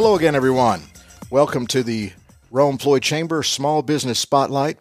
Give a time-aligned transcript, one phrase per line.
[0.00, 0.82] Hello again, everyone.
[1.28, 2.12] Welcome to the
[2.52, 4.78] Rome Floyd Chamber Small Business Spotlight.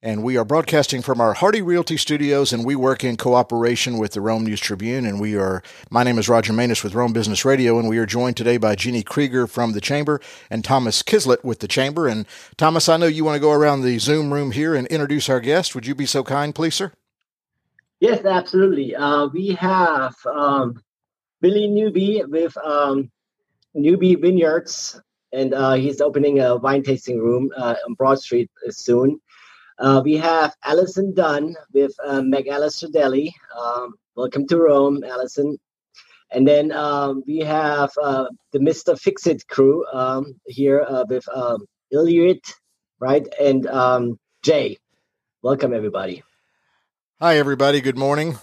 [0.00, 4.12] And we are broadcasting from our Hardy Realty studios, and we work in cooperation with
[4.12, 5.04] the Rome News Tribune.
[5.04, 8.06] And we are, my name is Roger Manus with Rome Business Radio, and we are
[8.06, 10.18] joined today by Jeannie Krieger from the Chamber
[10.48, 12.08] and Thomas Kislett with the Chamber.
[12.08, 12.24] And
[12.56, 15.40] Thomas, I know you want to go around the Zoom room here and introduce our
[15.40, 15.74] guest.
[15.74, 16.92] Would you be so kind, please, sir?
[18.00, 18.96] Yes, absolutely.
[18.96, 20.82] Uh, we have um,
[21.42, 23.10] Billy Newby with um,
[23.74, 25.00] Newby Vineyards,
[25.32, 29.20] and uh, he's opening a wine tasting room uh, on Broad Street soon.
[29.78, 33.34] Uh, we have Allison Dunn with uh, McAllister Deli.
[33.56, 35.56] Um, welcome to Rome, Allison.
[36.30, 38.98] And then um, we have uh, the Mr.
[38.98, 41.64] Fix It crew um, here uh, with um,
[43.00, 43.26] right?
[43.40, 44.78] And um, Jay.
[45.42, 46.24] Welcome, everybody.
[47.20, 47.80] Hi, everybody.
[47.80, 48.38] Good morning.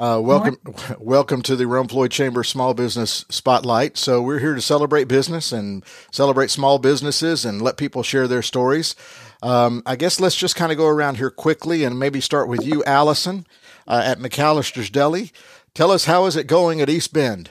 [0.00, 0.56] Uh, welcome,
[0.98, 3.98] welcome to the Rome Floyd Chamber Small Business Spotlight.
[3.98, 8.40] So we're here to celebrate business and celebrate small businesses and let people share their
[8.40, 8.96] stories.
[9.42, 12.66] Um, I guess let's just kind of go around here quickly and maybe start with
[12.66, 13.46] you, Allison,
[13.86, 15.32] uh, at McAllister's Deli.
[15.74, 17.50] Tell us how is it going at East Bend?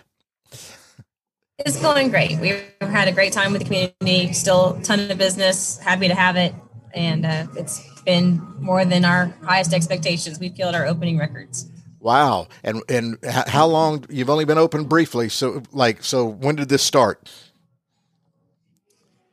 [1.59, 2.39] It's going great.
[2.39, 4.33] We've had a great time with the community.
[4.33, 5.77] Still a ton of business.
[5.77, 6.55] Happy to have it,
[6.95, 10.39] and uh, it's been more than our highest expectations.
[10.39, 11.69] We've killed our opening records.
[11.99, 12.47] Wow.
[12.63, 15.29] And and how long you've only been open briefly.
[15.29, 17.29] So like so when did this start?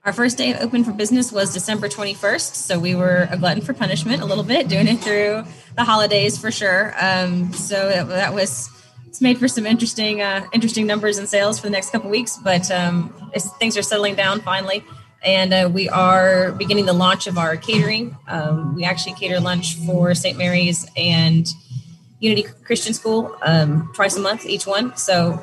[0.04, 2.54] Our first day open for business was December 21st.
[2.54, 6.38] So we were a glutton for punishment a little bit, doing it through the holidays
[6.38, 6.94] for sure.
[7.00, 8.70] Um, so that was
[9.06, 12.36] it's made for some interesting uh, interesting numbers and sales for the next couple weeks,
[12.36, 13.12] but um,
[13.58, 14.84] things are settling down finally.
[15.24, 18.16] And uh, we are beginning the launch of our catering.
[18.28, 20.38] Um, we actually cater lunch for St.
[20.38, 21.48] Mary's and
[22.26, 24.96] Unity Christian School um, twice a month, each one.
[24.96, 25.40] So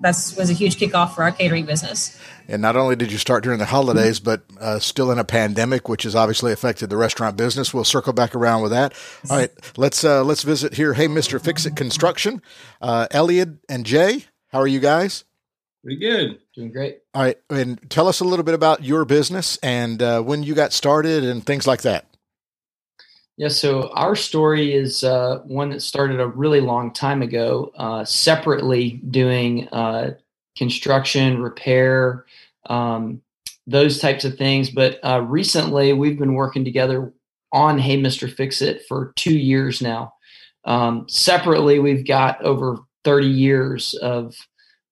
[0.00, 2.18] that was a huge kickoff for our catering business.
[2.48, 5.88] And not only did you start during the holidays, but uh, still in a pandemic,
[5.88, 7.72] which has obviously affected the restaurant business.
[7.72, 8.94] We'll circle back around with that.
[9.30, 10.94] All right, let's uh, let's visit here.
[10.94, 12.42] Hey, Mister Fix It Construction,
[12.80, 15.24] uh, Elliot and Jay, how are you guys?
[15.84, 16.98] Pretty good, doing great.
[17.14, 20.54] All right, and tell us a little bit about your business and uh, when you
[20.54, 22.06] got started and things like that.
[23.42, 28.04] Yeah, so our story is uh, one that started a really long time ago, uh,
[28.04, 30.12] separately doing uh,
[30.56, 32.24] construction, repair,
[32.66, 33.20] um,
[33.66, 34.70] those types of things.
[34.70, 37.12] But uh, recently, we've been working together
[37.50, 38.32] on Hey Mr.
[38.32, 40.14] Fix It for two years now.
[40.64, 44.36] Um, separately, we've got over 30 years of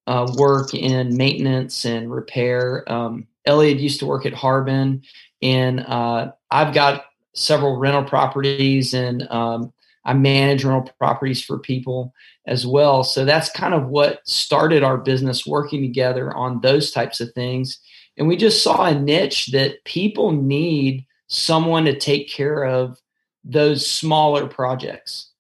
[0.09, 2.83] uh, work in maintenance and repair.
[2.93, 5.05] Um, Elliot used to work at Harbin,
[5.41, 7.05] and uh, I've got
[7.35, 9.73] several rental properties and um,
[10.05, 12.13] I manage rental properties for people
[12.47, 13.05] as well.
[13.05, 17.79] So that's kind of what started our business working together on those types of things.
[18.17, 22.99] And we just saw a niche that people need someone to take care of
[23.45, 25.31] those smaller projects.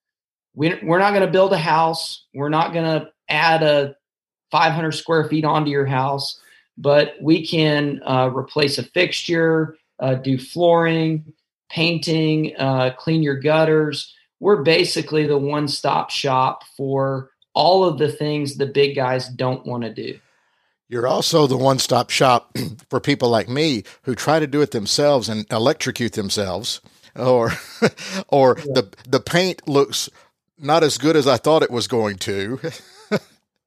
[0.55, 2.27] We, we're not going to build a house.
[2.35, 3.97] We're not going to add a
[4.51, 6.41] 500 square feet onto your house,
[6.77, 11.33] but we can uh, replace a fixture, uh, do flooring,
[11.71, 14.15] painting, uh, clean your gutters.
[14.41, 19.67] We're basically the one stop shop for all of the things the big guys don't
[19.67, 20.19] want to do.
[20.89, 22.57] You're also the one stop shop
[22.91, 26.81] for people like me who try to do it themselves and electrocute themselves
[27.17, 27.53] or
[28.29, 28.65] or yeah.
[28.75, 30.11] the the paint looks
[30.59, 32.61] not as good as I thought it was going to.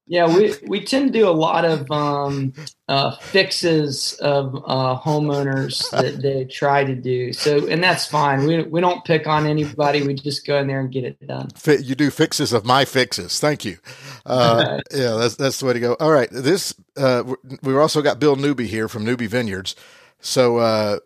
[0.06, 2.54] Yeah, we, we tend to do a lot of um,
[2.90, 7.32] uh, fixes of uh, homeowners that they try to do.
[7.32, 8.46] So, and that's fine.
[8.46, 10.06] We, we don't pick on anybody.
[10.06, 11.50] We just go in there and get it done.
[11.66, 13.40] You do fixes of my fixes.
[13.40, 13.78] Thank you.
[14.26, 15.94] Uh, yeah, that's that's the way to go.
[16.00, 17.24] All right, this uh,
[17.62, 19.76] we've also got Bill Newby here from Newby Vineyards.
[20.20, 21.00] So, uh,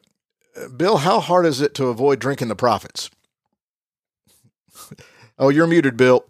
[0.75, 3.09] Bill, how hard is it to avoid drinking the profits?
[5.39, 6.25] oh, you're muted, Bill.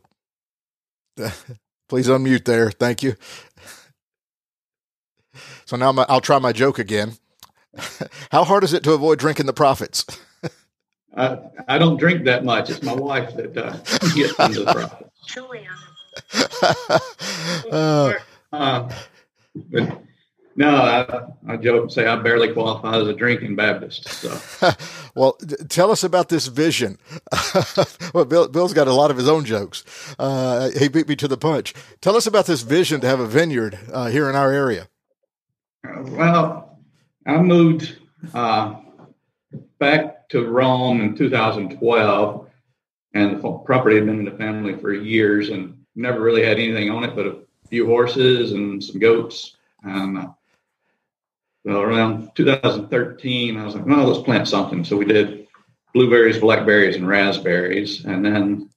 [1.89, 2.69] Please unmute there.
[2.69, 3.15] Thank you.
[5.67, 7.17] So now my, I'll try my joke again.
[8.31, 10.05] How hard is it to avoid drinking the profits?
[11.15, 12.69] I, I don't drink that much.
[12.69, 13.73] It's my wife that uh,
[14.15, 14.71] gets into the
[16.31, 17.67] profits.
[17.69, 18.13] uh,
[18.53, 18.89] uh,
[19.69, 20.01] but
[20.55, 24.07] no, I, I joke and say I barely qualify as a drinking Baptist.
[24.07, 24.39] So,
[25.15, 25.33] well,
[25.67, 26.97] tell us about this vision.
[28.13, 29.83] well, Bill, Bill's got a lot of his own jokes.
[30.17, 31.73] Uh, he beat me to the punch.
[31.99, 34.87] Tell us about this vision to have a vineyard uh, here in our area.
[35.95, 36.77] Well,
[37.25, 37.97] I moved
[38.33, 38.75] uh,
[39.79, 42.49] back to Rome in 2012,
[43.13, 46.89] and the property had been in the family for years, and never really had anything
[46.89, 47.37] on it but a
[47.69, 50.27] few horses and some goats And uh,
[51.65, 54.85] well, around 2013, I was like, well, let's plant something.
[54.85, 55.47] So we did
[55.93, 58.05] blueberries, blackberries, and raspberries.
[58.05, 58.69] And then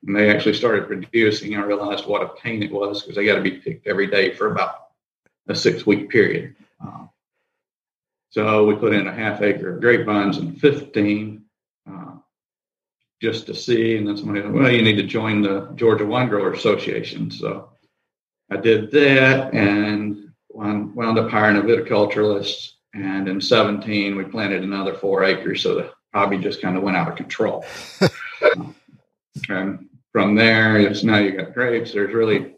[0.00, 3.34] when they actually started producing, I realized what a pain it was because they got
[3.34, 4.88] to be picked every day for about
[5.48, 6.54] a six week period.
[6.80, 7.10] Um,
[8.30, 11.44] so we put in a half acre of grapevines in 15
[11.90, 12.14] uh,
[13.20, 13.96] just to see.
[13.96, 17.30] And then somebody said, well, you need to join the Georgia Wine Grower Association.
[17.30, 17.70] So
[18.50, 22.72] I did that and wound up hiring a viticulturalist.
[22.94, 25.62] And in 17, we planted another four acres.
[25.62, 27.64] So the hobby just kind of went out of control.
[29.48, 31.92] and from there, it's now you got grapes.
[31.92, 32.56] There's really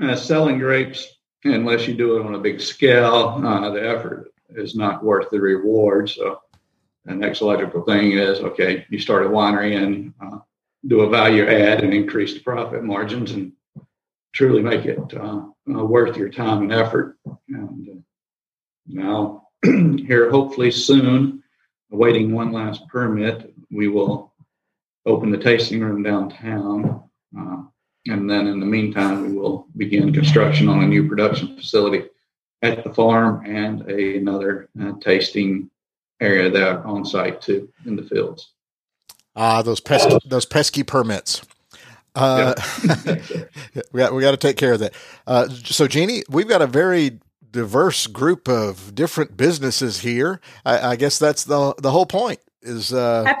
[0.00, 1.06] uh, selling grapes,
[1.44, 5.40] unless you do it on a big scale, uh, the effort is not worth the
[5.40, 6.08] reward.
[6.08, 6.40] So
[7.04, 10.38] the next logical thing is okay, you start a winery and uh,
[10.86, 13.52] do a value add and increase the profit margins and
[14.32, 15.44] truly make it uh,
[15.74, 17.18] uh, worth your time and effort.
[17.48, 18.00] And uh,
[18.86, 21.42] now, here, hopefully soon,
[21.92, 24.32] awaiting one last permit, we will
[25.06, 27.02] open the tasting room downtown.
[28.08, 32.04] Uh, and then in the meantime, we will begin construction on a new production facility
[32.62, 35.70] at the farm and a, another uh, tasting
[36.20, 38.52] area there on site too in the fields.
[39.34, 41.42] Ah, those pesky, those pesky permits.
[42.14, 42.54] Uh,
[43.92, 44.94] we got we got to take care of that.
[45.26, 47.18] Uh, so, Jeannie, we've got a very
[47.50, 50.40] diverse group of different businesses here.
[50.64, 52.40] I, I guess that's the the whole point.
[52.60, 53.32] Is uh,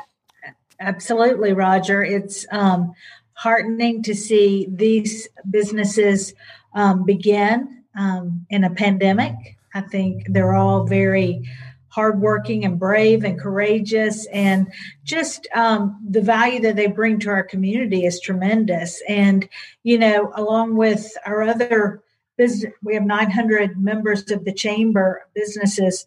[0.80, 2.02] absolutely, Roger.
[2.02, 2.94] It's um,
[3.42, 6.32] heartening to see these businesses
[6.74, 9.34] um, begin um, in a pandemic.
[9.74, 11.42] I think they're all very
[11.88, 14.72] hardworking and brave and courageous, and
[15.02, 19.02] just um, the value that they bring to our community is tremendous.
[19.08, 19.48] And
[19.82, 22.00] you know, along with our other
[22.36, 26.06] business, we have 900 members of the chamber businesses.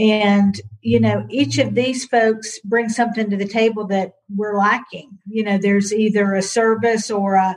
[0.00, 5.18] And, you know, each of these folks bring something to the table that we're lacking.
[5.28, 7.54] You know, there's either a service or a,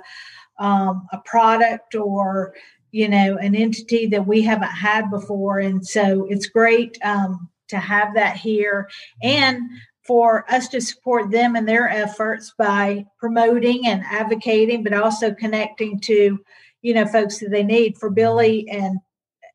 [0.60, 2.54] um, a product or,
[2.92, 5.60] you know, an entity that we haven't had before.
[5.60, 8.90] And so it's great um, to have that here
[9.22, 9.62] and
[10.06, 15.98] for us to support them in their efforts by promoting and advocating, but also connecting
[16.02, 16.38] to,
[16.82, 17.98] you know, folks that they need.
[17.98, 19.00] For Billy and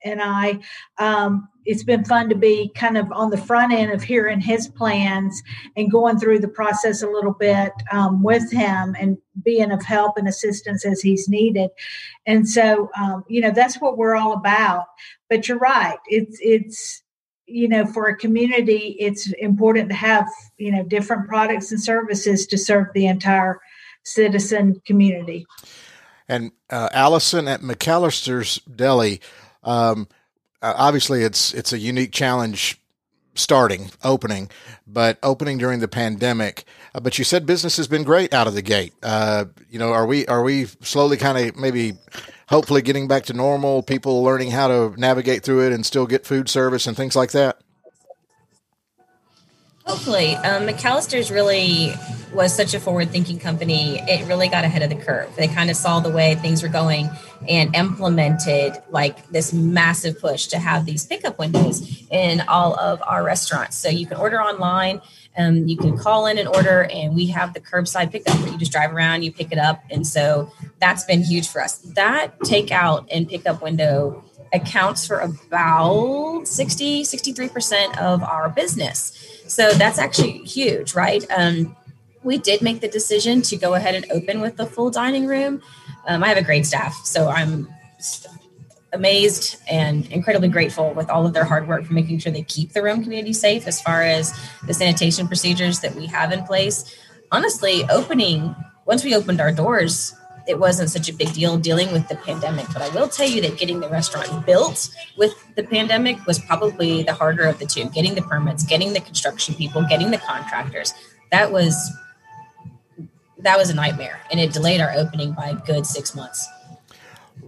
[0.04, 0.60] and I,
[0.98, 4.68] um, it's been fun to be kind of on the front end of hearing his
[4.68, 5.42] plans
[5.76, 10.16] and going through the process a little bit um, with him and being of help
[10.16, 11.68] and assistance as he's needed.
[12.24, 14.86] And so, um, you know, that's what we're all about.
[15.28, 17.02] But you're right; it's it's
[17.44, 20.26] you know for a community it's important to have
[20.56, 23.60] you know different products and services to serve the entire
[24.04, 25.46] citizen community
[26.28, 29.20] and uh, allison at mcallister's deli
[29.64, 30.08] um,
[30.62, 32.80] obviously it's it's a unique challenge
[33.34, 34.50] starting opening
[34.86, 36.64] but opening during the pandemic
[36.94, 39.92] uh, but you said business has been great out of the gate uh, you know
[39.92, 41.94] are we are we slowly kind of maybe
[42.48, 46.26] hopefully getting back to normal, people learning how to navigate through it and still get
[46.26, 47.60] food service and things like that?
[49.88, 50.36] Hopefully.
[50.36, 51.94] Um, McAllister's really
[52.34, 54.00] was such a forward thinking company.
[54.00, 55.34] It really got ahead of the curve.
[55.34, 57.08] They kind of saw the way things were going
[57.48, 63.24] and implemented like this massive push to have these pickup windows in all of our
[63.24, 63.78] restaurants.
[63.78, 65.00] So you can order online
[65.38, 68.58] um, you can call in an order, and we have the curbside pickup where you
[68.58, 71.78] just drive around, you pick it up, and so that's been huge for us.
[71.78, 79.42] That takeout and pickup window accounts for about 60 63% of our business.
[79.46, 81.24] So that's actually huge right?
[81.36, 81.76] Um,
[82.22, 85.62] we did make the decision to go ahead and open with the full dining room.
[86.06, 87.68] Um, i have a great staff so i'm
[88.92, 92.72] amazed and incredibly grateful with all of their hard work for making sure they keep
[92.72, 96.96] the Rome community safe as far as the sanitation procedures that we have in place.
[97.30, 98.54] Honestly, opening,
[98.86, 100.14] once we opened our doors,
[100.48, 102.66] it wasn't such a big deal dealing with the pandemic.
[102.72, 107.02] But I will tell you that getting the restaurant built with the pandemic was probably
[107.02, 107.84] the harder of the two.
[107.90, 110.94] Getting the permits, getting the construction people, getting the contractors.
[111.30, 111.92] That was
[113.40, 116.48] that was a nightmare and it delayed our opening by a good six months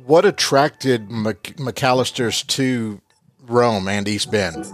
[0.06, 3.00] what attracted McAllister's to
[3.42, 4.66] Rome and East Bend?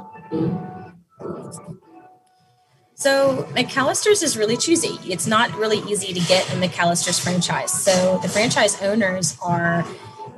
[2.96, 4.98] So McAllister's is really choosy.
[5.04, 7.70] It's not really easy to get a McAllister's franchise.
[7.70, 9.86] So the franchise owners are,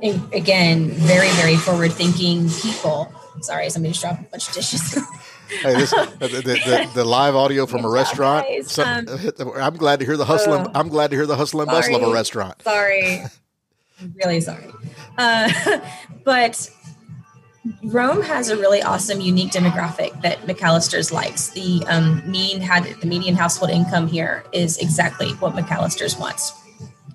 [0.03, 3.13] again, very, very forward-thinking people.
[3.39, 4.93] Sorry, somebody just dropped a bunch of dishes.
[5.61, 8.45] hey, this, the, the, the, live audio from a restaurant.
[8.65, 9.07] So, um,
[9.55, 10.53] I'm glad to hear the hustle.
[10.53, 12.61] And, I'm glad to hear the hustle and bustle of a restaurant.
[12.61, 13.23] Sorry.
[14.01, 14.65] I'm really sorry.
[15.17, 15.79] Uh,
[16.25, 16.69] but
[17.83, 21.49] Rome has a really awesome, unique demographic that McAllister's likes.
[21.49, 26.53] The um, mean had the median household income here is exactly what McAllister's wants.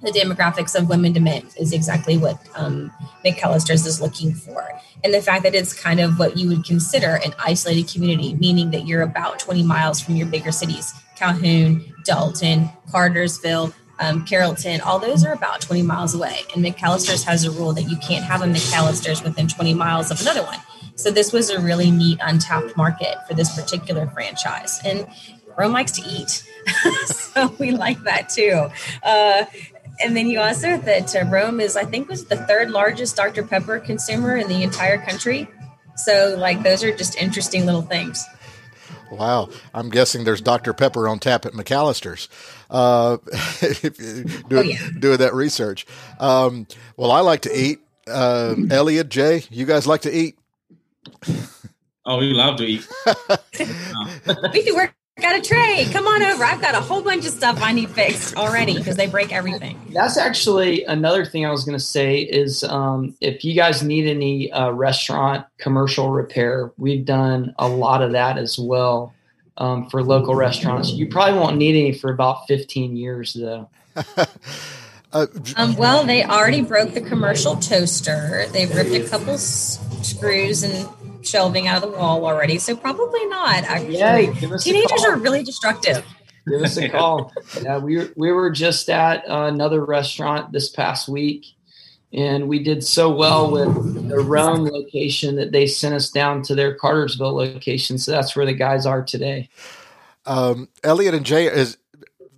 [0.02, 2.92] The demographics of women to men is exactly what um,
[3.24, 4.68] McAllister's is looking for,
[5.02, 8.70] and the fact that it's kind of what you would consider an isolated community, meaning
[8.72, 14.98] that you're about 20 miles from your bigger cities: Calhoun, Dalton, Cartersville, um, Carrollton, all
[14.98, 16.40] those are about 20 miles away.
[16.54, 20.20] And McAllister's has a rule that you can't have a McAllister's within 20 miles of
[20.20, 20.58] another one.
[20.96, 24.80] So this was a really neat untapped market for this particular franchise.
[24.84, 25.06] And
[25.58, 26.44] Rome likes to eat.
[27.06, 28.68] so we like that too.
[29.02, 29.44] Uh,
[30.00, 33.44] and then you also that uh, Rome is, I think, was the third largest Dr.
[33.44, 35.48] Pepper consumer in the entire country.
[35.96, 38.24] So, like, those are just interesting little things.
[39.10, 39.50] Wow.
[39.72, 40.72] I'm guessing there's Dr.
[40.72, 42.28] Pepper on tap at McAllister's.
[42.70, 43.16] Uh,
[44.48, 44.88] do, oh, yeah.
[44.98, 45.86] doing that research.
[46.18, 47.80] Um, well, I like to eat.
[48.06, 50.38] Uh, Elliot, Jay, you guys like to eat?
[52.06, 52.86] Oh, we love to eat.
[54.52, 55.86] we can work got a tray.
[55.92, 56.44] Come on over.
[56.44, 59.78] I've got a whole bunch of stuff I need fixed already because they break everything.
[59.92, 64.08] That's actually another thing I was going to say is um, if you guys need
[64.08, 69.14] any uh, restaurant commercial repair, we've done a lot of that as well
[69.56, 70.90] um, for local restaurants.
[70.90, 73.68] You probably won't need any for about 15 years though.
[75.14, 78.46] Uh, um, well, they already broke the commercial toaster.
[78.48, 80.88] They've ripped a couple s- screws and
[81.26, 82.58] shelving out of the wall already.
[82.58, 83.64] So probably not.
[83.64, 86.04] Actually, yeah, teenagers are really destructive.
[86.48, 87.32] Give us a call.
[87.62, 91.46] yeah, we were, we were just at another restaurant this past week,
[92.12, 96.54] and we did so well with the Rome location that they sent us down to
[96.54, 97.98] their Cartersville location.
[97.98, 99.48] So that's where the guys are today.
[100.26, 101.76] Um, Elliot and Jay is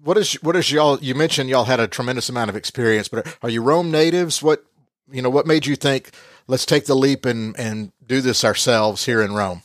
[0.07, 0.99] what is what is y'all?
[1.01, 4.43] You mentioned y'all had a tremendous amount of experience, but are you Rome natives?
[4.43, 4.65] What
[5.11, 5.31] you know?
[5.31, 6.11] What made you think?
[6.47, 9.63] Let's take the leap and and do this ourselves here in Rome?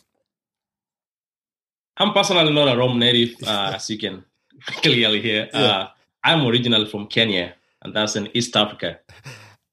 [1.97, 4.23] I'm personally not a Rome native, uh, as you can
[4.65, 5.49] clearly hear.
[5.53, 5.59] Yeah.
[5.59, 5.87] Uh,
[6.23, 8.99] I'm originally from Kenya, and that's in East Africa.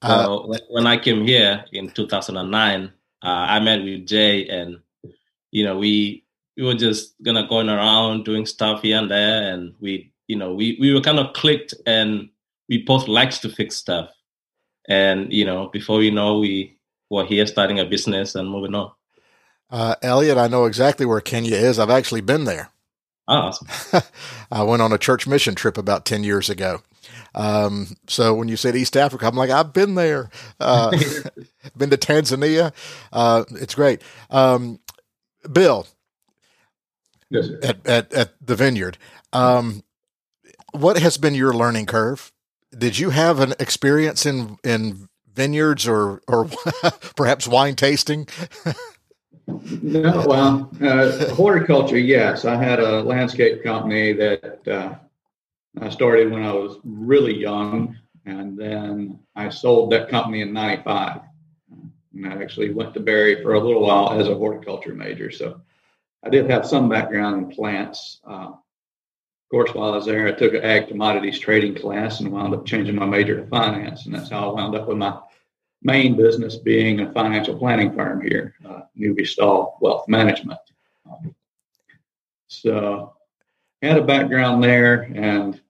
[0.00, 4.78] Uh, so when I came here in 2009, uh, I met with Jay, and
[5.50, 6.24] you know we
[6.56, 10.54] we were just gonna going around doing stuff here and there, and we you know
[10.54, 12.28] we we were kind of clicked, and
[12.68, 14.10] we both liked to fix stuff,
[14.88, 16.77] and you know before we know we
[17.10, 18.92] were here starting a business and moving on.
[19.70, 21.78] Uh, Elliot, I know exactly where Kenya is.
[21.78, 22.70] I've actually been there.
[23.26, 24.02] Oh, awesome.
[24.50, 26.80] I went on a church mission trip about 10 years ago.
[27.34, 30.30] Um, so when you said East Africa, I'm like, I've been there.
[30.58, 30.90] Uh,
[31.76, 32.72] been to Tanzania.
[33.12, 34.02] Uh, it's great.
[34.30, 34.80] Um,
[35.52, 35.86] Bill,
[37.28, 38.96] yes, at, at, at the vineyard,
[39.32, 39.82] um,
[40.72, 42.32] what has been your learning curve?
[42.76, 45.08] Did you have an experience in, in
[45.38, 46.46] vineyards or or
[47.16, 48.28] perhaps wine tasting?
[49.46, 51.96] no, well, uh, horticulture.
[51.96, 54.94] Yes, I had a landscape company that uh,
[55.80, 61.20] I started when I was really young, and then I sold that company in '95.
[62.14, 65.30] And I actually went to Berry for a little while as a horticulture major.
[65.30, 65.60] So
[66.24, 68.20] I did have some background in plants.
[68.26, 68.50] Uh,
[69.48, 72.54] of course, while I was there, I took an ag commodities trading class and wound
[72.54, 75.18] up changing my major to finance, and that's how I wound up with my
[75.82, 80.58] main business being a financial planning firm here, uh, Newby Stahl Wealth Management.
[82.48, 83.14] So,
[83.82, 85.60] had a background there, and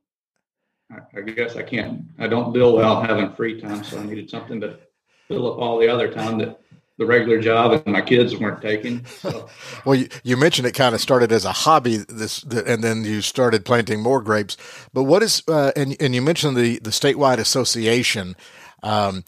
[0.91, 2.03] I, I, guess I can't.
[2.19, 4.79] I don't deal well having free time, so I needed something to
[5.27, 6.61] fill up all the other time that
[6.99, 9.05] the regular job and my kids weren't taking.
[9.07, 9.49] So.
[9.85, 13.23] well, you, you, mentioned it kind of started as a hobby, this, and then you
[13.23, 14.57] started planting more grapes.
[14.93, 18.37] But what is, uh, and and you mentioned the the statewide association.
[18.83, 19.25] Um,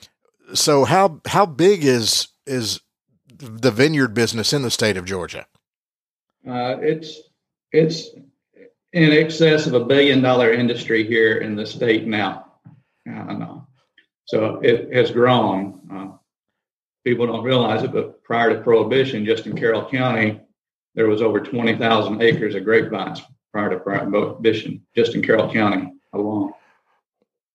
[0.54, 2.80] so how how big is is
[3.28, 5.46] the vineyard business in the state of Georgia?
[6.46, 7.20] Uh, it's
[7.72, 8.10] it's
[8.92, 12.52] in excess of a billion dollar industry here in the state now.
[13.10, 13.58] Uh,
[14.24, 15.80] so it has grown.
[15.92, 16.16] Uh,
[17.04, 20.40] people don't realize it, but prior to prohibition, just in Carroll County,
[20.94, 26.52] there was over 20,000 acres of grapevines prior to prohibition, just in Carroll County alone.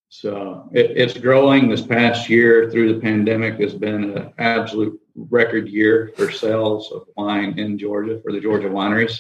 [0.09, 5.67] So it, it's growing this past year through the pandemic has been an absolute record
[5.67, 9.19] year for sales of wine in Georgia for the Georgia wineries.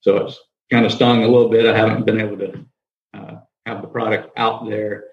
[0.00, 0.38] So it's
[0.70, 1.66] kind of stung a little bit.
[1.66, 2.64] I haven't been able to
[3.14, 5.04] uh, have the product out there.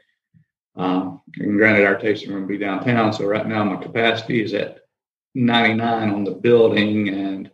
[0.75, 3.13] Um, and granted, our tasting room be downtown.
[3.13, 4.79] So right now my capacity is at
[5.35, 7.51] 99 on the building and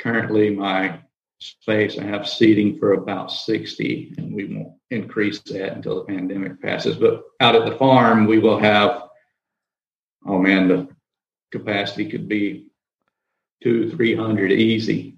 [0.00, 1.00] currently my
[1.42, 1.98] space.
[1.98, 6.96] I have seating for about 60, and we won't increase that until the pandemic passes.
[6.96, 9.02] But out at the farm, we will have,
[10.26, 10.88] oh man, the
[11.50, 12.68] capacity could be
[13.62, 15.16] two, three hundred easy.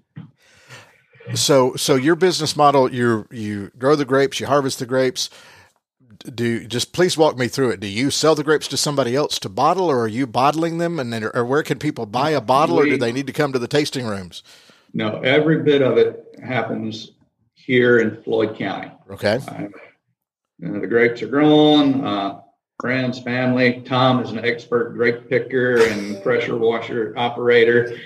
[1.33, 5.29] So, so your business model, you you grow the grapes, you harvest the grapes.
[6.23, 7.79] Do just please walk me through it.
[7.79, 10.99] Do you sell the grapes to somebody else to bottle, or are you bottling them?
[10.99, 13.51] And then, or where can people buy a bottle, or do they need to come
[13.53, 14.43] to the tasting rooms?
[14.95, 17.11] No, every bit of it happens
[17.53, 18.89] here in Floyd County.
[19.11, 19.41] Okay.
[19.45, 19.67] Uh,
[20.79, 22.05] the grapes are grown.
[22.05, 22.39] Uh,
[22.79, 23.81] friends, family.
[23.81, 27.97] Tom is an expert grape picker and pressure washer operator.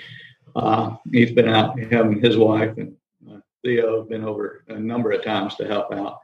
[0.56, 2.96] Uh, he's been out, him and his wife and
[3.30, 6.18] uh, Theo have been over a number of times to help out.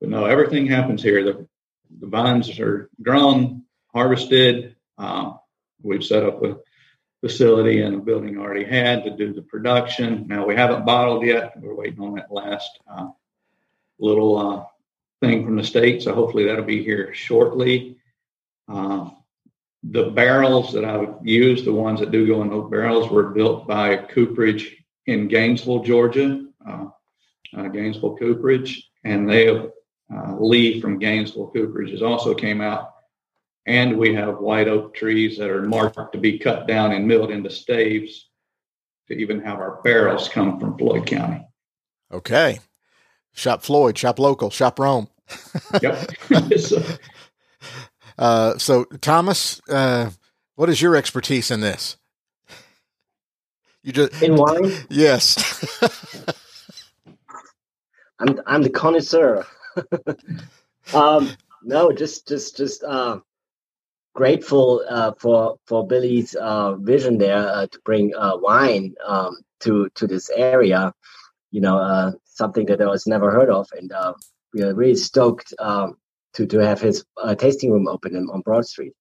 [0.00, 1.24] But no, everything happens here.
[1.24, 1.48] The,
[1.98, 4.76] the vines are grown, harvested.
[4.96, 5.40] Um,
[5.82, 6.58] we've set up a
[7.20, 10.26] facility and a building already had to do the production.
[10.28, 11.60] Now we haven't bottled yet.
[11.60, 13.08] We're waiting on that last uh,
[13.98, 14.64] little uh,
[15.20, 16.02] thing from the state.
[16.02, 17.96] So hopefully that'll be here shortly.
[18.68, 19.10] Uh,
[19.82, 23.66] the barrels that I've used, the ones that do go in those barrels, were built
[23.66, 26.86] by Cooperage in Gainesville, Georgia, uh,
[27.56, 32.94] uh, Gainesville Cooperage, and they uh, Lee from Gainesville Cooperage has also came out,
[33.68, 37.30] and we have white oak trees that are marked to be cut down and milled
[37.30, 38.30] into staves
[39.06, 41.46] to even have our barrels come from Floyd County.
[42.10, 42.60] Okay,
[43.34, 45.08] shop Floyd, shop local, shop Rome.
[45.82, 46.10] yep.
[46.58, 46.82] so,
[48.18, 50.10] uh, so, Thomas, uh,
[50.54, 51.98] what is your expertise in this?
[53.82, 54.72] You just in wine?
[54.88, 55.36] Yes.
[58.18, 59.46] I'm I'm the connoisseur.
[60.94, 61.30] um,
[61.62, 63.20] no, just just just uh,
[64.18, 69.88] grateful uh, for for Billy's uh, vision there uh, to bring uh, wine um, to
[69.94, 70.92] to this area.
[71.52, 74.14] You know, uh, something that I was never heard of, and uh,
[74.52, 75.96] we are really stoked um,
[76.34, 78.92] to to have his uh, tasting room open in, on Broad Street.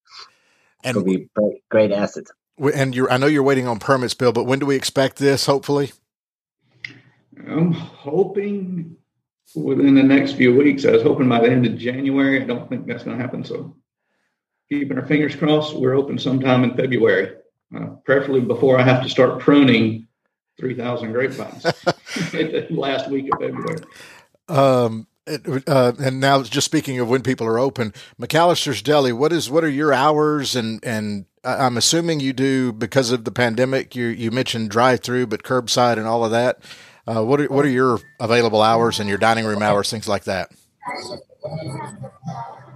[0.83, 2.25] And It'll be great, great asset.
[2.59, 5.47] And you're, I know you're waiting on permits, Bill, but when do we expect this?
[5.47, 5.91] Hopefully,
[7.47, 8.95] I'm hoping
[9.55, 10.85] within the next few weeks.
[10.85, 12.41] I was hoping by the end of January.
[12.41, 13.43] I don't think that's going to happen.
[13.43, 13.75] So,
[14.69, 17.35] keeping our fingers crossed, we're open sometime in February,
[17.75, 20.07] uh, preferably before I have to start pruning
[20.59, 21.65] 3,000 grapevines
[22.71, 23.79] last week of February.
[24.47, 25.07] Um,
[25.67, 29.11] uh, and now, just speaking of when people are open, McAllister's Deli.
[29.11, 30.55] What is what are your hours?
[30.55, 33.93] And and I'm assuming you do because of the pandemic.
[33.93, 36.59] You you mentioned drive through, but curbside and all of that.
[37.05, 40.23] Uh, what are what are your available hours and your dining room hours, things like
[40.23, 40.49] that?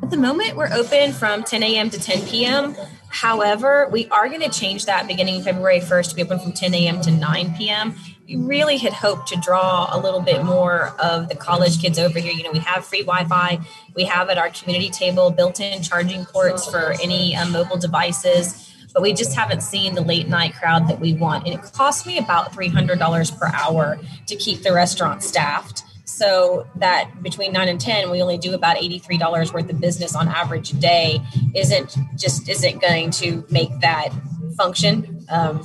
[0.03, 1.89] At the moment, we're open from 10 a.m.
[1.91, 2.75] to 10 p.m.
[3.09, 6.73] However, we are going to change that beginning February 1st to be open from 10
[6.73, 7.01] a.m.
[7.01, 7.95] to 9 p.m.
[8.27, 12.19] We really had hoped to draw a little bit more of the college kids over
[12.19, 12.31] here.
[12.31, 13.59] You know, we have free Wi Fi,
[13.95, 18.67] we have at our community table built in charging ports for any um, mobile devices
[18.93, 21.45] but we just haven't seen the late night crowd that we want.
[21.45, 25.83] And it costs me about $300 per hour to keep the restaurant staffed.
[26.11, 30.27] So that between nine and 10, we only do about $83 worth of business on
[30.27, 31.21] average a day
[31.55, 34.09] isn't just isn't going to make that
[34.57, 35.25] function.
[35.29, 35.61] Um,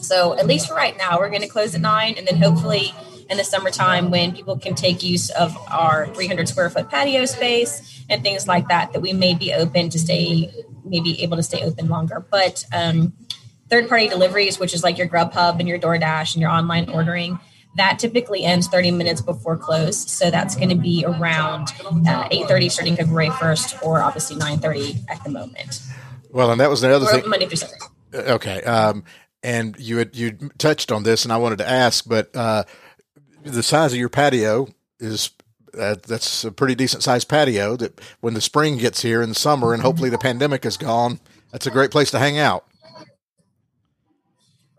[0.00, 2.94] so at least for right now, we're going to close at nine and then hopefully
[3.28, 8.04] in the summertime when people can take use of our 300 square foot patio space
[8.08, 10.52] and things like that, that we may be open to stay
[10.84, 12.24] maybe able to stay open longer.
[12.30, 13.14] But um,
[13.68, 17.40] third party deliveries, which is like your Grubhub and your DoorDash and your online ordering,
[17.76, 19.98] that typically ends 30 minutes before close.
[20.10, 25.24] So that's going to be around uh, 8.30 starting February 1st or obviously 9.30 at
[25.24, 25.80] the moment.
[26.30, 27.28] Well, and that was another other thing.
[27.28, 27.76] Monday through Sunday.
[28.14, 28.62] Uh, okay.
[28.62, 29.04] Um,
[29.42, 32.64] and you had, you touched on this and I wanted to ask, but uh,
[33.42, 34.68] the size of your patio
[35.00, 35.30] is
[35.72, 39.34] that, that's a pretty decent sized patio that when the spring gets here in the
[39.34, 42.66] summer and hopefully the pandemic is gone, that's a great place to hang out.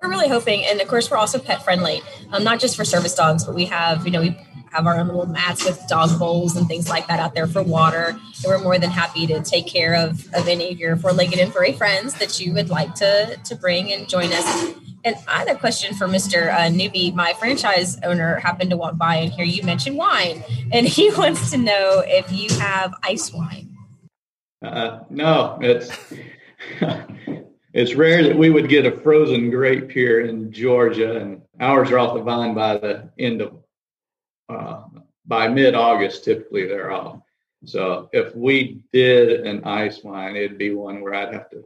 [0.04, 3.16] We're really hoping, and of course, we're also pet friendly, um, not just for service
[3.16, 4.38] dogs, but we have, you know, we
[4.72, 7.64] have our own little mats with dog bowls and things like that out there for
[7.64, 8.10] water.
[8.10, 11.54] And we're more than happy to take care of, of any of your four-legged and
[11.54, 15.50] furry friends that you would like to, to bring and join us and I had
[15.50, 16.54] a question for Mr.
[16.54, 17.12] Uh, Newby.
[17.12, 21.52] My franchise owner happened to walk by and hear you mention wine, and he wants
[21.52, 23.76] to know if you have ice wine.
[24.62, 25.92] Uh, no, it's
[27.74, 31.98] it's rare that we would get a frozen grape here in Georgia, and ours are
[31.98, 33.56] off the vine by the end of
[34.48, 34.84] uh,
[35.26, 36.24] by mid August.
[36.24, 37.22] Typically, they're off.
[37.66, 41.66] So if we did an ice wine, it'd be one where I'd have to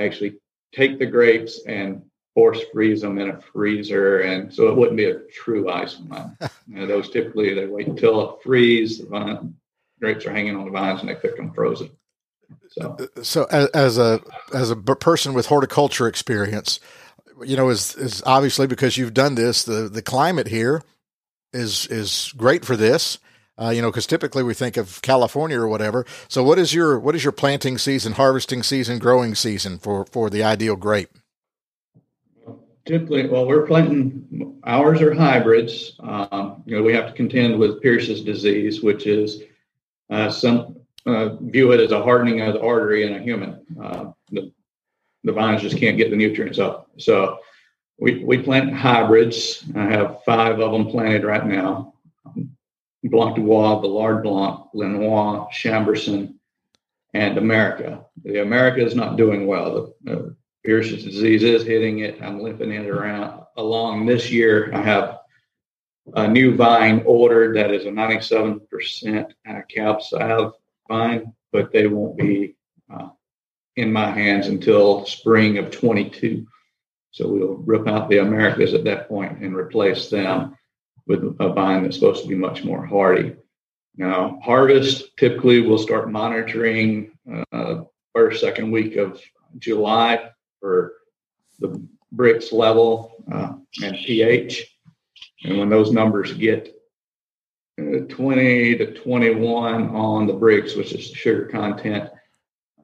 [0.00, 0.36] actually
[0.74, 2.02] take the grapes and
[2.34, 6.36] force freeze them in a freezer, and so it wouldn't be a true ice wine.
[6.66, 8.98] you know, those typically they wait until it freeze.
[8.98, 9.54] The vine,
[10.00, 11.90] grapes are hanging on the vines, and they pick them frozen.
[12.68, 14.20] So, so as, as a
[14.52, 16.80] as a person with horticulture experience,
[17.42, 20.82] you know, is is obviously because you've done this, the the climate here
[21.52, 23.18] is is great for this.
[23.56, 26.04] Uh, you know, because typically we think of California or whatever.
[26.26, 30.28] So, what is your what is your planting season, harvesting season, growing season for for
[30.28, 31.10] the ideal grape?
[32.84, 34.58] Typically, well, we're planting.
[34.64, 35.94] Ours are hybrids.
[36.00, 39.42] Um, you know, we have to contend with Pierce's disease, which is
[40.10, 40.73] uh, some
[41.06, 43.60] uh, view it as a hardening of the artery in a human.
[43.82, 44.52] Uh, the,
[45.24, 46.90] the vines just can't get the nutrients up.
[46.98, 47.38] So
[47.98, 49.64] we, we plant hybrids.
[49.74, 51.94] I have five of them planted right now.
[53.04, 56.34] Blanc du Bois, Villard Blanc, Lenoir, Chambourcin,
[57.12, 58.04] and America.
[58.24, 59.94] The America is not doing well.
[60.04, 60.30] The uh,
[60.64, 62.20] Pierce's disease is hitting it.
[62.22, 64.70] I'm limping it around along this year.
[64.74, 65.20] I have
[66.14, 70.50] a new vine ordered that is a 97% uh,
[70.88, 72.56] Vine, but they won't be
[72.92, 73.08] uh,
[73.76, 76.46] in my hands until spring of 22.
[77.10, 80.56] So we'll rip out the Americas at that point and replace them
[81.06, 83.36] with a vine that's supposed to be much more hardy.
[83.96, 87.12] Now, harvest typically we'll start monitoring
[87.52, 89.20] uh, first, second week of
[89.58, 90.94] July for
[91.60, 91.80] the
[92.14, 94.66] Brix level uh, and pH.
[95.44, 96.74] And when those numbers get
[97.76, 102.10] 20 to 21 on the Brix, which is the sugar content,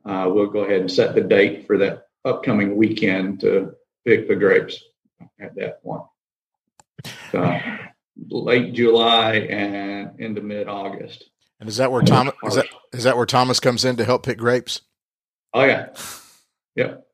[0.05, 3.73] uh, we'll go ahead and set the date for that upcoming weekend to
[4.05, 4.83] pick the grapes
[5.39, 6.03] at that point.
[7.31, 7.61] So,
[8.29, 11.25] late July and into mid August.
[11.61, 14.25] And is that where Thomas is that is that where Thomas comes in to help
[14.25, 14.81] pick grapes?
[15.53, 15.89] Oh yeah,
[16.75, 17.07] yep.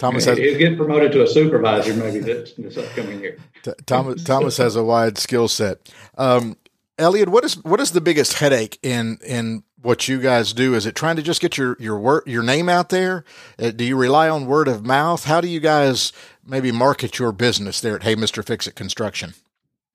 [0.00, 3.36] Thomas has he'll get promoted to a supervisor maybe this, this upcoming year.
[3.84, 5.92] Thomas Thomas has a wide skill set.
[6.16, 6.56] Um,
[6.98, 10.74] Elliot, what is what is the biggest headache in in what you guys do?
[10.74, 13.24] Is it trying to just get your your work your name out there?
[13.58, 15.24] Uh, do you rely on word of mouth?
[15.24, 16.14] How do you guys
[16.46, 19.34] maybe market your business there at Hey Mister Fix It Construction?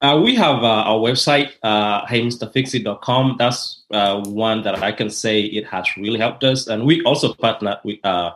[0.01, 3.37] Uh, we have uh, our website, uh, heymrfixit.com.
[3.39, 6.67] That's uh, one that I can say it has really helped us.
[6.67, 8.33] And we also partner with uh,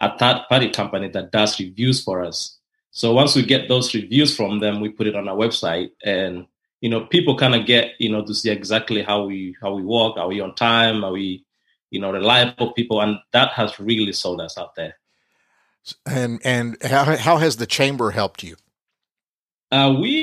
[0.00, 2.58] a third party company that does reviews for us.
[2.90, 6.46] So once we get those reviews from them, we put it on our website and
[6.80, 9.82] you know people kind of get you know to see exactly how we how we
[9.82, 10.16] work.
[10.16, 11.04] Are we on time?
[11.04, 11.44] Are we
[11.90, 13.00] you know reliable people?
[13.00, 14.96] And that has really sold us out there.
[16.04, 18.56] And and how, how has the chamber helped you?
[19.70, 20.15] Uh, we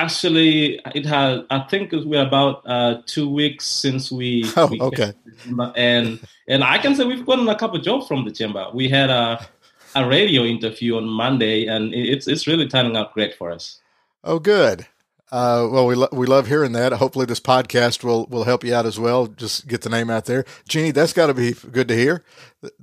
[0.00, 5.12] actually it had i think we're about uh, two weeks since we oh we okay
[5.76, 9.10] and and i can say we've gotten a couple jobs from the chamber we had
[9.10, 9.46] a
[9.96, 13.80] a radio interview on monday and it's it's really turning out great for us
[14.24, 14.86] oh good
[15.32, 16.92] uh, well, we lo- we love hearing that.
[16.92, 19.28] Hopefully, this podcast will will help you out as well.
[19.28, 20.90] Just get the name out there, Jeannie.
[20.90, 22.24] That's got to be good to hear.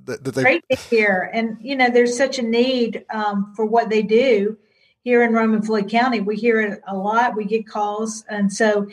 [0.06, 3.66] That, that they- Great to hear, and you know, there's such a need um, for
[3.66, 4.58] what they do
[5.08, 6.20] here in Roman Floyd County.
[6.20, 7.38] We hear it a lot.
[7.38, 8.90] We get calls, and so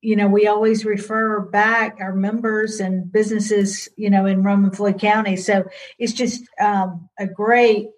[0.00, 4.98] you know, we always refer back our members and businesses, you know, in Roman Floyd
[4.98, 5.36] County.
[5.36, 7.88] So it's just um, a great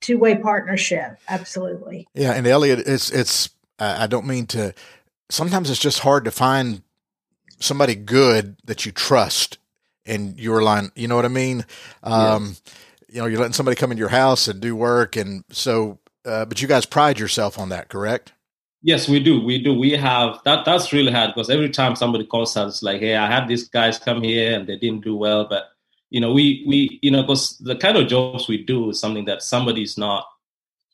[0.00, 1.18] two way partnership.
[1.28, 2.08] Absolutely.
[2.14, 4.72] Yeah, and Elliot, it's it's I don't mean to.
[5.28, 6.80] Sometimes it's just hard to find
[7.60, 9.58] somebody good that you trust
[10.06, 10.92] in your line.
[10.94, 11.66] You know what I mean?
[12.02, 12.62] Um, yes.
[13.10, 15.98] You know, you're letting somebody come into your house and do work, and so.
[16.24, 18.32] Uh, but you guys pride yourself on that, correct?
[18.82, 19.40] Yes, we do.
[19.40, 19.74] We do.
[19.74, 20.64] We have that.
[20.64, 23.98] That's really hard because every time somebody calls us, like, "Hey, I had these guys
[23.98, 25.70] come here and they didn't do well," but
[26.10, 29.24] you know, we we you know, because the kind of jobs we do is something
[29.26, 30.26] that somebody's not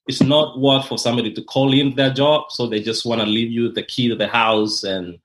[0.08, 3.26] it's not worth for somebody to call in their job, so they just want to
[3.26, 5.18] leave you the key to the house and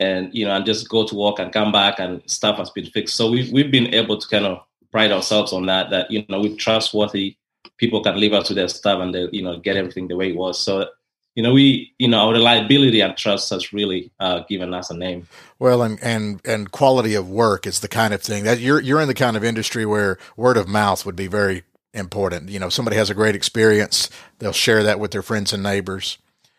[0.00, 2.86] and you know and just go to work and come back and stuff has been
[2.86, 3.16] fixed.
[3.16, 4.60] So we've we've been able to kind of
[4.92, 7.36] pride ourselves on that that you know we're trustworthy
[7.76, 10.30] people can live up to their stuff and they you know get everything the way
[10.30, 10.58] it was.
[10.60, 10.88] So
[11.34, 14.96] you know we you know our reliability and trust has really uh, given us a
[14.96, 18.80] name well and and and quality of work is the kind of thing that you're
[18.80, 21.62] you're in the kind of industry where word of mouth would be very
[21.94, 22.48] important.
[22.48, 26.18] You know, somebody has a great experience, they'll share that with their friends and neighbors.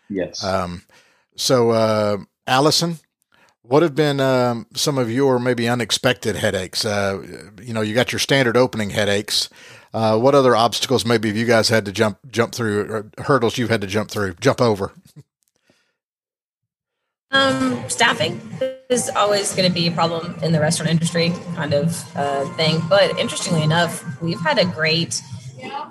[0.09, 0.43] Yes.
[0.43, 0.83] Um,
[1.35, 2.99] so, uh, Allison,
[3.61, 6.83] what have been um, some of your maybe unexpected headaches?
[6.85, 9.49] Uh, you know, you got your standard opening headaches.
[9.93, 13.69] Uh, what other obstacles maybe have you guys had to jump jump through, hurdles you've
[13.69, 14.91] had to jump through, jump over?
[17.31, 18.41] Um, staffing
[18.89, 22.81] is always going to be a problem in the restaurant industry, kind of uh, thing.
[22.89, 25.21] But interestingly enough, we've had a great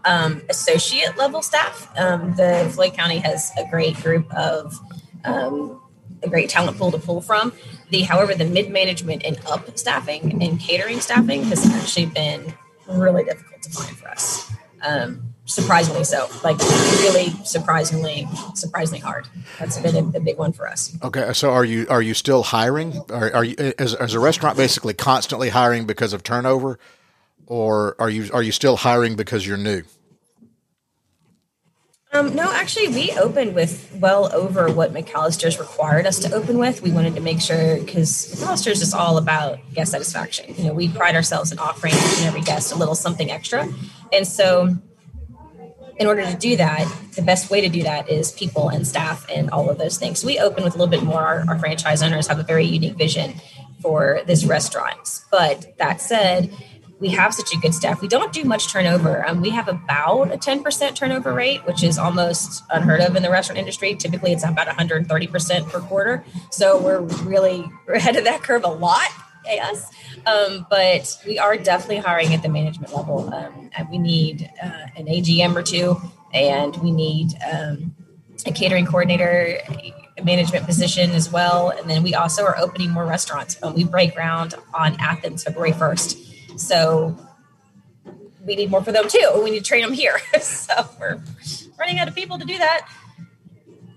[0.04, 1.88] um, associate level staff.
[1.96, 4.78] Um, the Floyd County has a great group of
[5.24, 5.80] um,
[6.22, 7.52] a great talent pool to pull from.
[7.90, 12.54] The however, the mid management and up staffing and catering staffing has actually been
[12.88, 14.52] really difficult to find for us.
[14.82, 16.58] Um, surprisingly so, like
[17.00, 19.26] really surprisingly, surprisingly hard.
[19.58, 20.96] That's been a, a, big one for us.
[21.02, 23.00] Okay, so are you are you still hiring?
[23.10, 26.78] Are, are you as, as a restaurant basically constantly hiring because of turnover,
[27.46, 29.82] or are you are you still hiring because you're new?
[32.10, 36.80] Um, no, actually, we opened with well over what McAllister's required us to open with.
[36.80, 40.54] We wanted to make sure because McAllister's is all about guest satisfaction.
[40.56, 43.68] You know, we pride ourselves in offering each and every guest a little something extra,
[44.12, 44.74] and so
[45.98, 49.26] in order to do that, the best way to do that is people and staff
[49.28, 50.20] and all of those things.
[50.20, 51.20] So we open with a little bit more.
[51.20, 53.34] Our, our franchise owners have a very unique vision
[53.80, 55.20] for this restaurant.
[55.30, 56.52] But that said,
[57.00, 58.00] we have such a good staff.
[58.00, 59.26] We don't do much turnover.
[59.26, 63.30] Um, we have about a 10% turnover rate, which is almost unheard of in the
[63.30, 63.94] restaurant industry.
[63.94, 66.24] Typically, it's about 130% per quarter.
[66.50, 69.08] So we're really ahead of that curve a lot.
[69.44, 69.90] Yes.
[70.26, 73.32] Um, but we are definitely hiring at the management level.
[73.32, 75.96] Um, we need uh, an AGM or two,
[76.34, 77.94] and we need um,
[78.44, 79.58] a catering coordinator,
[80.18, 81.70] a management position as well.
[81.70, 83.56] And then we also are opening more restaurants.
[83.62, 86.27] Um, we break ground on Athens February 1st.
[86.58, 87.16] So
[88.44, 89.40] we need more for them too.
[89.42, 90.20] We need to train them here.
[90.40, 91.20] so we're
[91.78, 92.88] running out of people to do that.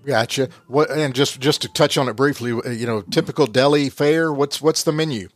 [0.04, 0.48] Gotcha.
[0.66, 4.32] What and just just to touch on it briefly, you know, typical deli fare.
[4.32, 5.28] What's what's the menu?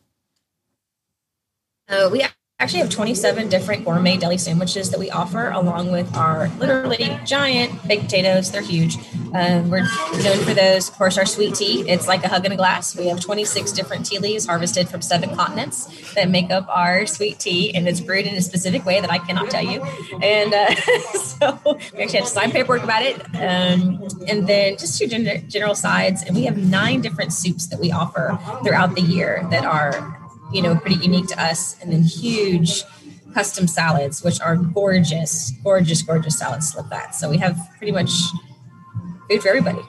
[1.89, 2.25] Uh, we
[2.59, 7.87] actually have 27 different gourmet deli sandwiches that we offer along with our literally giant
[7.87, 8.51] baked potatoes.
[8.51, 8.97] They're huge.
[9.35, 9.81] Um, we're
[10.23, 10.89] known for those.
[10.89, 12.97] Of course our sweet tea it's like a hug in a glass.
[12.97, 17.39] We have 26 different tea leaves harvested from seven continents that make up our sweet
[17.39, 19.83] tea and it's brewed in a specific way that i cannot tell you.
[20.23, 20.75] And uh,
[21.21, 21.61] so
[21.95, 26.23] we actually have to sign paperwork about it um, and then just two general sides
[26.23, 30.16] and we have nine different soups that we offer throughout the year that are
[30.57, 31.77] you know, pretty unique to us.
[31.83, 32.83] And then huge
[33.35, 37.15] custom salads, which are gorgeous, gorgeous, gorgeous salads like that.
[37.15, 38.11] So we have pretty much
[39.29, 39.83] food for everybody.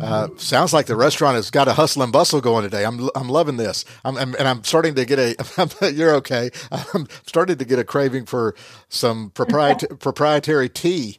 [0.00, 2.84] Uh, sounds like the restaurant has got a hustle and bustle going today.
[2.84, 3.84] I'm I'm loving this.
[4.04, 5.90] I'm, I'm and I'm starting to get a.
[5.94, 6.50] you're okay.
[6.70, 8.54] I'm starting to get a craving for
[8.90, 11.18] some proprietary proprietary tea.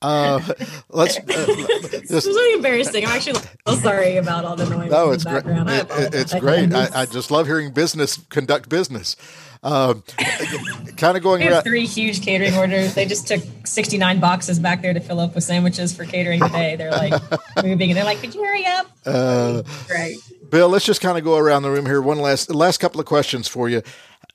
[0.00, 0.40] Uh,
[0.90, 1.18] let's.
[1.18, 3.04] Uh, this is really embarrassing.
[3.04, 4.90] I'm actually so sorry about all the noise.
[4.90, 5.44] No, it's great.
[5.44, 6.72] It, it's great.
[6.72, 9.16] I, I, just love hearing business conduct business.
[9.64, 10.04] Um,
[10.96, 11.40] kind of going.
[11.40, 12.94] We have three huge catering orders.
[12.94, 16.76] They just took 69 boxes back there to fill up with sandwiches for catering today.
[16.76, 17.20] They're like
[17.64, 20.14] moving, and they're like, "Could you hurry up?" Uh, right.
[20.48, 22.00] Bill, let's just kind of go around the room here.
[22.00, 23.82] One last last couple of questions for you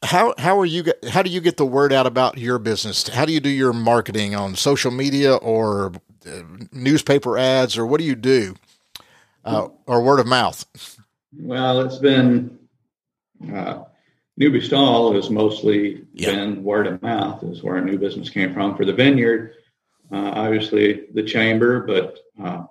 [0.03, 3.07] how how are you how do you get the word out about your business?
[3.07, 5.93] How do you do your marketing on social media or
[6.25, 8.55] uh, newspaper ads or what do you do?
[9.45, 10.65] Uh, or word of mouth?
[11.37, 12.57] Well, it's been
[13.53, 13.83] uh,
[14.37, 18.75] Newby Stahl has mostly been word of mouth is where our new business came from
[18.75, 19.55] for the vineyard.
[20.11, 22.63] Uh, obviously, the chamber, but uh,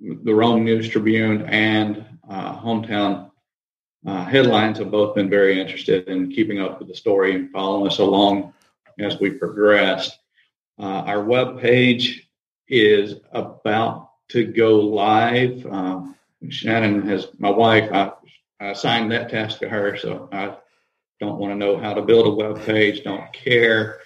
[0.00, 3.27] the Rome News Tribune and uh, hometown
[4.06, 7.86] uh, headlines have both been very interested in keeping up with the story and following
[7.86, 8.52] us along
[8.98, 10.18] as we progressed.
[10.78, 12.28] Uh, our web page
[12.68, 15.66] is about to go live.
[15.66, 16.16] Um,
[16.48, 17.90] Shannon has my wife.
[17.92, 18.12] I,
[18.60, 20.56] I assigned that task to her, so I
[21.20, 23.02] don't want to know how to build a web page.
[23.02, 24.00] Don't care.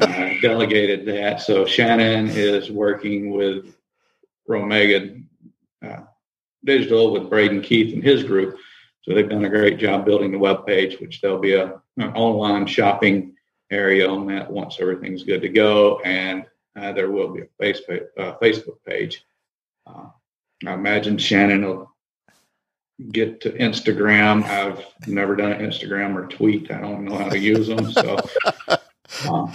[0.00, 1.40] I delegated that.
[1.40, 3.76] So Shannon is working with
[4.48, 5.24] Romega
[5.84, 6.00] uh,
[6.64, 8.58] Digital with Braden Keith and his group
[9.08, 12.12] so they've done a great job building the web page, which there'll be a an
[12.12, 13.34] online shopping
[13.70, 16.44] area on that once everything's good to go, and
[16.76, 19.24] uh, there will be a Facebook uh, Facebook page.
[19.86, 20.10] Uh,
[20.66, 21.96] I imagine Shannon will
[23.10, 24.44] get to Instagram.
[24.44, 26.70] I've never done an Instagram or tweet.
[26.70, 28.18] I don't know how to use them, so
[28.68, 29.52] uh,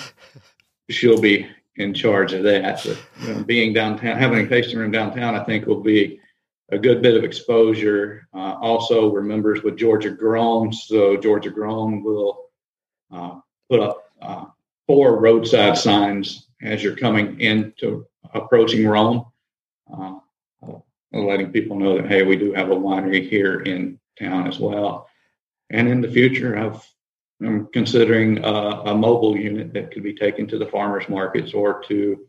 [0.90, 2.82] she'll be in charge of that.
[2.84, 6.20] But you know, being downtown, having a tasting room downtown, I think will be
[6.74, 8.28] a good bit of exposure.
[8.34, 12.46] Uh, also, we're members with Georgia Grown, so Georgia Grown will
[13.12, 14.46] uh, put up uh,
[14.88, 19.26] four roadside signs as you're coming into approaching Rome,
[19.94, 20.16] uh,
[20.66, 20.80] uh,
[21.12, 25.08] letting people know that hey, we do have a winery here in town as well.
[25.70, 26.84] And in the future, I've
[27.42, 32.26] I'm considering a mobile unit that could be taken to the farmers markets or to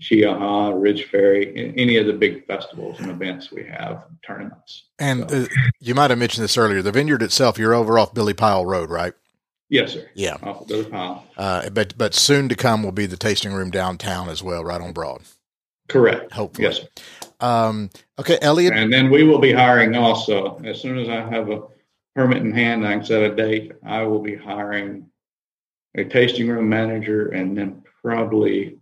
[0.00, 4.84] Chiaha, Ridge Ferry, any of the big festivals and events we have, tournaments.
[4.98, 5.42] And so.
[5.42, 5.46] uh,
[5.80, 6.82] you might have mentioned this earlier.
[6.82, 9.12] The vineyard itself, you're over off Billy Pyle Road, right?
[9.68, 10.08] Yes, sir.
[10.14, 11.26] Yeah, off of Billy Pyle.
[11.36, 14.80] Uh, but but soon to come will be the tasting room downtown as well, right
[14.80, 15.22] on Broad.
[15.88, 16.32] Correct.
[16.32, 16.68] Hopefully.
[16.68, 16.80] Yes.
[16.80, 16.86] Sir.
[17.40, 18.74] Um, okay, Elliot.
[18.74, 20.60] And then we will be hiring also.
[20.64, 21.62] As soon as I have a
[22.14, 23.72] permit in hand, I can set a date.
[23.84, 25.08] I will be hiring
[25.94, 28.77] a tasting room manager and then probably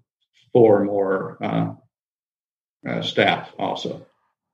[0.57, 1.75] four more uh,
[2.89, 4.07] uh, staff also.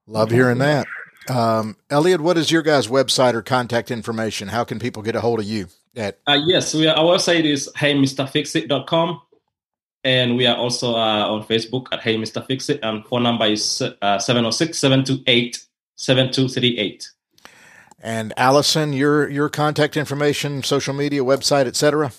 [0.08, 0.84] Love hearing that.
[1.28, 4.48] Um, Elliot, what is your guys' website or contact information?
[4.48, 5.68] How can people get a hold of you?
[5.94, 9.20] At uh, yes, we are, our website is heymrfixit.com.
[10.02, 12.44] And we are also uh, on Facebook at Hey Mr.
[12.44, 12.80] Fix It.
[12.82, 17.08] And phone number is uh, 706 728 7238.
[18.00, 22.10] And Allison, your your contact information, social media, website, etc.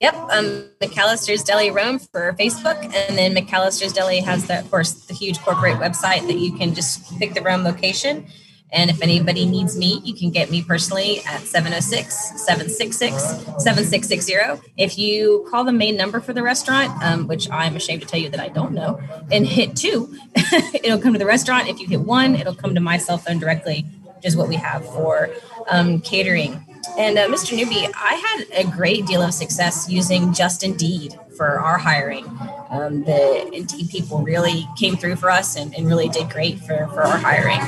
[0.00, 5.12] Yep, um, McAllister's Deli Rome for Facebook, and then McAllister's Deli has, of course, the
[5.12, 8.26] huge corporate website that you can just pick the Rome location.
[8.72, 14.70] And if anybody needs me, you can get me personally at 706 766 7660.
[14.78, 18.20] If you call the main number for the restaurant, um, which I'm ashamed to tell
[18.20, 18.98] you that I don't know,
[19.30, 20.16] and hit two,
[20.82, 21.68] it'll come to the restaurant.
[21.68, 23.82] If you hit one, it'll come to my cell phone directly,
[24.16, 25.28] which is what we have for
[25.68, 26.64] um, catering
[26.98, 27.56] and uh, Mr.
[27.56, 32.26] Newby, I had a great deal of success using Just Indeed for our hiring.
[32.70, 36.86] Um, the Indeed people really came through for us and, and really did great for,
[36.88, 37.60] for our hiring.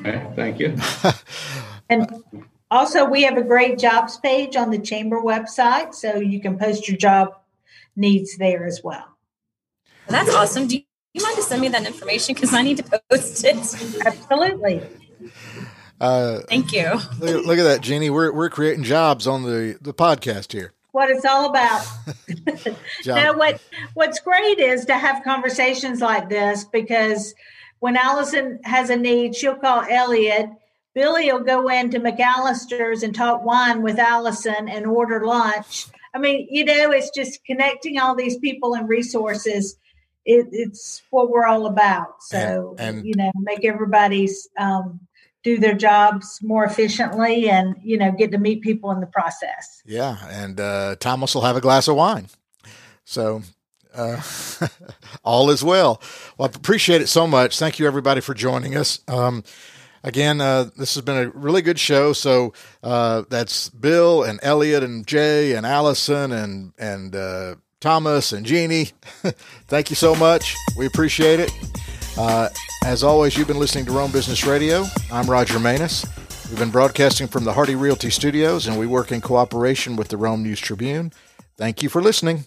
[0.00, 0.76] Okay, thank you.
[1.90, 2.22] and
[2.70, 6.88] also, we have a great jobs page on the chamber website, so you can post
[6.88, 7.36] your job
[7.94, 9.16] needs there as well.
[10.08, 10.66] That's awesome.
[10.66, 13.56] Do you mind to send me that information because I need to post it?
[14.04, 14.82] Absolutely.
[16.00, 16.92] Uh, Thank you.
[17.20, 18.10] Look, look, at that, Jeannie.
[18.10, 20.72] We're we're creating jobs on the the podcast here.
[20.92, 21.86] What it's all about.
[23.06, 23.60] now, what
[23.94, 27.34] what's great is to have conversations like this because
[27.80, 30.50] when Allison has a need, she'll call Elliot.
[30.94, 35.86] Billy will go into McAllister's and talk wine with Allison and order lunch.
[36.14, 39.76] I mean, you know, it's just connecting all these people and resources.
[40.24, 42.22] It, it's what we're all about.
[42.22, 45.05] So, and, and, you know, make everybody's um,
[45.46, 49.80] do their jobs more efficiently and you know get to meet people in the process.
[49.86, 52.26] Yeah and uh, thomas will have a glass of wine.
[53.04, 53.42] So
[53.94, 54.20] uh,
[55.24, 56.02] all is well.
[56.36, 57.60] Well i appreciate it so much.
[57.60, 58.98] Thank you everybody for joining us.
[59.06, 59.44] Um,
[60.02, 62.12] again uh, this has been a really good show.
[62.12, 68.44] So uh, that's bill and elliot and jay and allison and and uh, thomas and
[68.44, 68.90] jeannie.
[69.68, 70.56] Thank you so much.
[70.76, 71.52] We appreciate it
[72.18, 72.48] uh,
[72.84, 74.84] as always, you've been listening to Rome Business Radio.
[75.12, 76.06] I'm Roger Manus.
[76.48, 80.16] We've been broadcasting from the Hardy Realty Studios, and we work in cooperation with the
[80.16, 81.12] Rome News Tribune.
[81.56, 82.44] Thank you for listening.